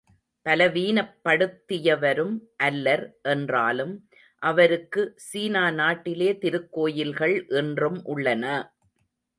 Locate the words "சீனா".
5.27-5.65